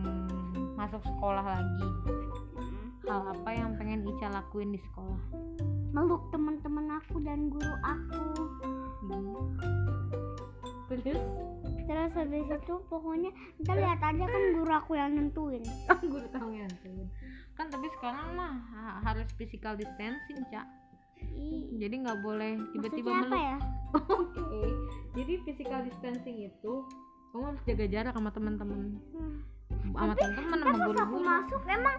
masuk 0.74 1.06
sekolah 1.06 1.46
lagi, 1.46 1.86
hal 3.06 3.22
apa 3.38 3.50
yang 3.54 3.78
pengen 3.78 4.02
Ica 4.02 4.34
lakuin 4.34 4.74
di 4.74 4.82
sekolah? 4.90 5.22
meluk 5.92 6.32
teman-teman 6.32 6.88
aku 7.04 7.20
dan 7.20 7.52
guru 7.52 7.76
aku 7.84 8.24
Terus 10.92 11.20
terus 11.88 12.12
habis 12.16 12.48
itu 12.48 12.76
pokoknya 12.88 13.32
kita 13.60 13.72
lihat 13.76 14.00
aja 14.00 14.24
kan 14.24 14.44
guru 14.56 14.72
aku 14.72 14.96
yang 14.96 15.16
nentuin 15.16 15.64
guru 16.12 16.28
tahu 16.32 16.56
ya 16.56 16.68
Tun. 16.80 17.08
Kan 17.56 17.68
tapi 17.68 17.88
sekarang 18.00 18.36
mah 18.36 18.56
ha- 18.72 19.00
harus 19.04 19.28
physical 19.36 19.76
distancing, 19.76 20.40
Cak. 20.48 20.68
Jadi 21.82 21.96
nggak 22.06 22.20
boleh 22.22 22.54
tiba-tiba 22.78 23.10
meluk. 23.26 23.34
ya 23.42 23.58
Oke. 24.22 24.62
Jadi 25.18 25.34
physical 25.44 25.82
distancing 25.84 26.46
itu 26.46 26.74
kamu 27.34 27.44
harus 27.56 27.62
jaga 27.64 27.86
jarak 27.88 28.14
sama 28.14 28.30
teman-teman. 28.30 29.02
Hmm. 29.16 29.36
Sama 29.92 30.14
teman-teman 30.14 30.58
sama 30.62 30.78
pas 30.86 30.98
aku 31.02 31.18
masuk 31.20 31.62
emang 31.66 31.98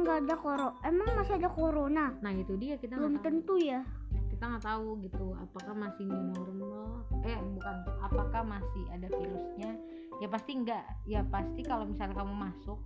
nggak 0.00 0.18
ada 0.24 0.34
koro 0.38 0.68
emang 0.86 1.08
masih 1.18 1.34
ada 1.36 1.50
corona 1.50 2.14
Nah, 2.24 2.32
itu 2.32 2.54
dia 2.56 2.78
kita 2.80 2.96
belum 2.96 3.20
tentu 3.20 3.58
ya 3.60 3.82
Kita 4.30 4.46
nggak 4.46 4.64
tahu 4.64 5.02
gitu 5.04 5.36
apakah 5.36 5.74
masih 5.76 6.08
new 6.08 6.32
normal. 6.32 7.04
Eh, 7.26 7.36
bukan 7.36 7.76
apakah 8.00 8.40
masih 8.46 8.84
ada 8.88 9.10
virusnya. 9.12 9.76
Ya 10.22 10.28
pasti 10.32 10.56
enggak. 10.56 10.86
Ya 11.04 11.20
pasti 11.28 11.60
kalau 11.60 11.84
misalnya 11.84 12.16
kamu 12.16 12.32
masuk 12.32 12.80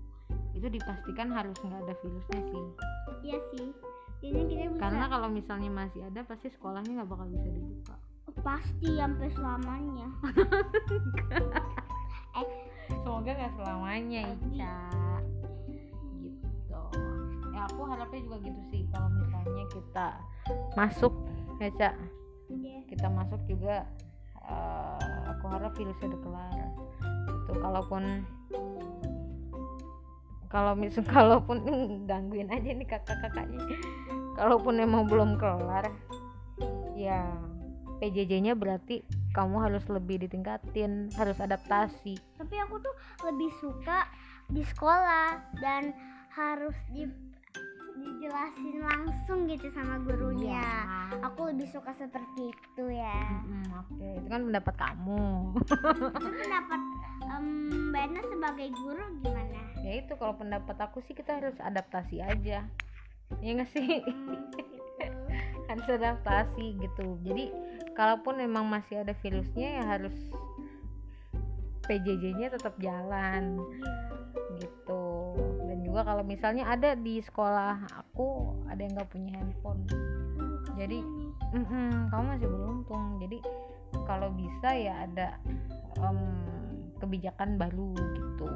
itu 0.55 0.67
dipastikan 0.71 1.31
harus 1.31 1.55
nggak 1.63 1.83
ada 1.85 1.95
virusnya 2.03 2.41
sih. 2.49 2.65
iya 3.27 3.39
sih 3.53 3.69
jadi 4.33 4.41
kita 4.49 4.65
bisa. 4.73 4.81
Karena 4.81 5.05
kalau 5.11 5.29
misalnya 5.29 5.71
masih 5.71 6.01
ada 6.09 6.21
pasti 6.25 6.49
sekolahnya 6.49 7.03
nggak 7.03 7.11
bakal 7.11 7.27
bisa 7.29 7.49
dibuka. 7.51 7.95
Pasti 8.41 8.89
sampai 8.97 9.29
selamanya. 9.33 10.09
Semoga 13.05 13.31
nggak 13.37 13.55
selamanya 13.57 14.23
Ica. 14.37 14.77
Gitu. 16.21 16.83
Ya 17.53 17.61
aku 17.69 17.81
harapnya 17.89 18.21
juga 18.21 18.37
gitu 18.45 18.61
sih 18.69 18.83
kalau 18.93 19.09
misalnya 19.13 19.65
kita 19.73 20.07
masuk 20.77 21.13
ya 21.61 21.71
Cak 21.81 21.95
Iya. 22.53 22.85
kita 22.85 23.09
masuk 23.09 23.41
juga 23.49 23.89
eh, 24.45 25.25
aku 25.33 25.45
harap 25.49 25.73
virusnya 25.73 26.13
udah 26.13 26.21
kelar. 26.21 26.69
Itu 27.45 27.53
kalaupun 27.57 28.03
kalau 30.49 30.73
misal 30.77 31.05
kalaupun 31.15 31.63
gangguin 32.09 32.51
aja 32.51 32.71
nih 32.75 32.89
kakak-kakaknya. 32.89 33.63
Kalaupun 34.35 34.83
emang 34.83 35.07
belum 35.07 35.39
kelar 35.39 35.87
ya 36.95 37.27
PJJ-nya 37.99 38.55
berarti 38.55 39.03
kamu 39.35 39.67
harus 39.67 39.83
lebih 39.91 40.23
ditingkatin 40.27 41.11
harus 41.19 41.39
adaptasi. 41.39 42.19
Tapi 42.39 42.55
aku 42.63 42.79
tuh 42.83 42.95
lebih 43.27 43.51
suka 43.59 44.07
di 44.51 44.63
sekolah 44.63 45.59
dan 45.63 45.95
harus 46.35 46.75
di 46.91 47.07
dijelasin 47.95 48.83
langsung 48.83 49.47
gitu 49.47 49.71
sama 49.71 50.03
gurunya. 50.03 50.59
Iya. 50.59 51.23
aku 51.23 51.55
lebih 51.55 51.71
suka 51.71 51.95
seperti 51.95 52.51
itu 52.51 52.85
ya. 52.91 53.23
Mm-mm, 53.47 53.65
oke. 53.81 54.09
Itu 54.19 54.29
kan 54.29 54.43
pendapat 54.51 54.75
kamu. 54.75 55.25
Itu 56.19 56.29
pendapat 56.35 56.81
em, 57.31 57.47
Mbak 57.95 58.03
Ena 58.11 58.21
sebagai 58.27 58.69
guru 58.75 59.05
gimana? 59.23 59.61
Ya 59.87 59.93
itu 60.03 60.13
kalau 60.19 60.35
pendapat 60.35 60.77
aku 60.81 60.99
sih 61.07 61.15
kita 61.15 61.39
harus 61.39 61.55
adaptasi 61.63 62.19
aja. 62.21 62.67
Ya 63.41 63.51
nggak 63.55 63.71
sih? 63.71 64.03
Hmm, 64.03 64.51
gitu. 64.53 65.09
harus 65.71 65.87
adaptasi 65.87 66.67
gitu. 66.83 67.07
Jadi 67.23 67.55
kalaupun 67.95 68.43
memang 68.43 68.67
masih 68.67 69.07
ada 69.07 69.15
virusnya 69.23 69.81
ya 69.81 69.85
harus 69.87 70.15
PJJ-nya 71.87 72.53
tetap 72.53 72.75
jalan. 72.81 73.61
Iya. 74.55 74.61
gitu 74.61 74.84
juga 75.95 76.11
kalau 76.11 76.27
misalnya 76.27 76.67
ada 76.67 76.99
di 76.99 77.23
sekolah 77.23 77.87
aku 77.87 78.51
ada 78.67 78.83
yang 78.83 78.99
nggak 78.99 79.15
punya 79.15 79.31
handphone. 79.39 79.87
Jadi, 80.75 81.07
nih. 81.07 81.31
Mm-mm, 81.55 82.11
kamu 82.11 82.25
masih 82.35 82.51
beruntung. 82.51 83.23
Jadi 83.23 83.39
kalau 84.03 84.35
bisa 84.35 84.75
ya 84.75 85.07
ada 85.07 85.39
em, 86.03 86.19
kebijakan 86.99 87.63
baru 87.63 87.95
gitu. 87.95 88.47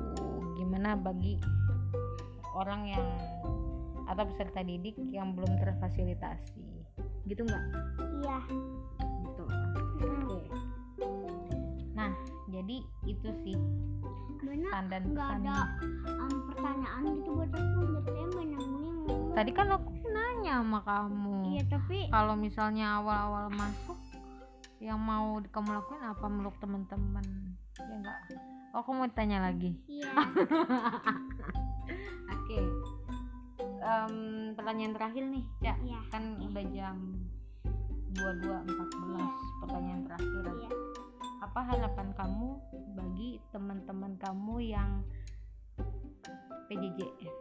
Gimana 0.58 0.98
bagi 0.98 1.38
orang 2.58 2.90
yang 2.90 3.06
atau 4.10 4.26
peserta 4.34 4.66
didik 4.66 4.98
yang 5.14 5.38
belum 5.38 5.62
terfasilitasi. 5.62 6.66
Gitu 7.22 7.46
nggak? 7.46 7.64
Iya. 8.18 8.38
Gitu. 8.98 9.44
Oke. 10.02 10.38
Nah 11.94 12.10
jadi 12.50 12.82
itu 13.06 13.30
sih 13.46 13.54
Dan 14.88 15.02
nggak 15.12 15.30
ada 15.42 15.56
em, 16.08 16.32
pertanyaan 16.48 17.02
gitu 17.20 17.30
buat 17.36 17.52
aku. 17.52 17.80
Jadi 17.84 18.08
saya 18.08 18.26
banyak 18.32 18.62
bingung 18.64 19.32
tadi 19.36 19.50
kan 19.54 19.68
aku 19.70 19.90
nanya 20.08 20.54
sama 20.64 20.80
kamu. 20.82 21.38
Iya 21.54 21.62
tapi 21.70 21.98
kalau 22.10 22.34
misalnya 22.34 22.98
awal-awal 22.98 23.52
masuk 23.52 23.98
yang 24.78 24.98
mau 24.98 25.42
kamu 25.42 25.68
lakuin 25.78 26.02
apa 26.02 26.26
meluk 26.26 26.56
teman-teman? 26.62 27.26
Ya 27.78 27.92
enggak 27.92 28.18
oh 28.74 28.84
aku 28.84 28.90
mau 28.92 29.08
tanya 29.10 29.42
lagi. 29.42 29.74
Iya. 29.88 30.12
Oke. 32.34 32.58
Em, 33.78 34.14
pertanyaan 34.54 34.94
terakhir 34.94 35.24
nih 35.24 35.44
Cak. 35.64 35.76
Iya. 35.82 36.00
Kan 36.12 36.24
udah 36.42 36.64
jam 36.74 36.96
22.14 38.16 39.64
pertanyaan 39.64 40.00
terakhir. 40.04 40.44
Iya 40.58 40.70
apa 41.58 41.74
harapan 41.74 42.14
kamu 42.14 42.54
bagi 42.94 43.42
teman-teman 43.50 44.14
kamu 44.22 44.62
yang 44.78 45.02
PJJ 46.70 47.02
ya 47.02 47.34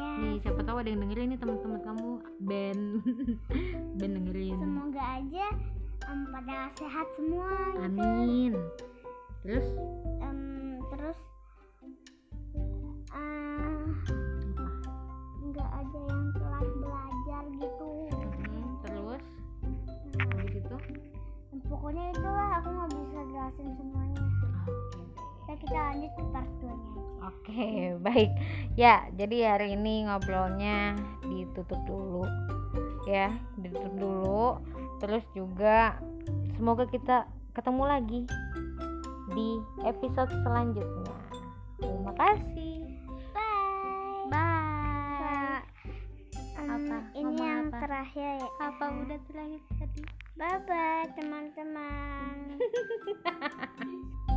nih 0.00 0.40
siapa 0.40 0.64
tahu 0.64 0.80
ada 0.80 0.88
yang 0.88 1.04
dengerin 1.04 1.36
nih 1.36 1.36
teman-teman 1.36 1.80
kamu. 1.84 2.10
Ben. 2.40 3.04
Ben 4.00 4.10
dengerin. 4.16 4.56
Semoga 4.56 5.04
aja 5.20 5.46
em, 6.08 6.20
pada 6.32 6.72
sehat 6.80 7.04
semua 7.20 7.52
gitu. 7.76 7.84
Amin. 7.84 8.52
Terus? 9.44 9.66
Em, 10.24 10.40
terus 10.88 11.18
eh, 13.12 13.84
nggak 15.52 15.70
ada 15.84 16.00
yang 16.00 16.24
telat 16.32 16.68
belajar 16.80 17.42
gitu. 17.60 17.92
Hmm, 18.08 18.68
terus? 18.88 19.24
Habis 20.16 20.64
itu 20.64 20.76
pokoknya 21.66 22.14
itulah 22.14 22.48
aku 22.62 22.68
nggak 22.70 22.90
bisa 22.94 23.18
jelasin 23.34 23.68
semuanya 23.74 24.24
ya 25.48 25.54
kita 25.58 25.78
lanjut 25.80 26.12
ke 26.14 26.22
part 26.30 26.50
2 26.60 26.68
nya 26.68 27.08
Oke, 27.28 27.92
baik. 28.06 28.30
Ya, 28.78 29.04
jadi 29.12 29.52
hari 29.52 29.76
ini 29.76 30.08
ngobrolnya 30.08 30.96
ditutup 31.26 31.76
dulu. 31.84 32.24
Ya, 33.04 33.34
ditutup 33.58 33.94
dulu. 33.98 34.46
Terus 35.02 35.24
juga 35.36 35.98
semoga 36.56 36.86
kita 36.88 37.28
ketemu 37.52 37.84
lagi 37.84 38.20
di 39.34 39.60
episode 39.84 40.30
selanjutnya. 40.46 41.14
Terima 41.78 42.12
kasih. 42.16 42.67
Ini 47.18 47.26
ngomong 47.26 47.42
yang 47.50 47.66
apa? 47.74 47.78
terakhir 47.82 48.30
ya. 48.38 48.48
Apa 48.62 48.84
udah 48.94 49.18
terakhir 49.26 49.62
tadi? 49.74 50.02
Bye 50.38 50.62
bye 50.70 51.10
teman-teman 51.18 52.62